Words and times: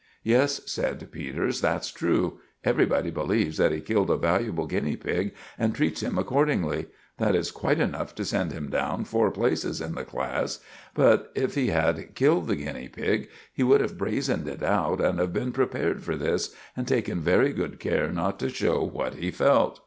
"Yes," 0.23 0.61
said 0.65 1.11
Peters, 1.11 1.61
"that's 1.61 1.91
true. 1.91 2.39
Everybody 2.63 3.11
believes 3.11 3.57
that 3.57 3.71
he 3.71 3.81
killed 3.81 4.09
a 4.09 4.17
valuable 4.17 4.65
guinea 4.65 4.95
pig, 4.95 5.31
and 5.59 5.75
treats 5.75 6.01
him 6.01 6.17
accordingly. 6.17 6.87
That 7.19 7.35
is 7.35 7.51
quite 7.51 7.79
enough 7.79 8.15
to 8.15 8.25
send 8.25 8.51
him 8.51 8.71
down 8.71 9.05
four 9.05 9.29
places 9.29 9.79
in 9.79 9.93
the 9.93 10.03
class; 10.03 10.57
but 10.95 11.31
if 11.35 11.53
he 11.53 11.67
had 11.67 12.15
killed 12.15 12.47
the 12.47 12.55
guinea 12.55 12.87
pig 12.89 13.29
he 13.53 13.61
would 13.61 13.79
have 13.79 13.99
brazened 13.99 14.47
it 14.47 14.63
out 14.63 14.99
and 15.01 15.19
have 15.19 15.33
been 15.33 15.51
prepared 15.51 16.01
for 16.01 16.15
this, 16.17 16.55
and 16.75 16.87
taken 16.87 17.19
very 17.21 17.53
good 17.53 17.79
care 17.79 18.09
not 18.09 18.39
to 18.39 18.49
show 18.49 18.81
what 18.83 19.13
he 19.13 19.29
felt." 19.29 19.79